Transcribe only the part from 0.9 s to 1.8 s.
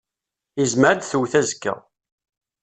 ad twet azekka.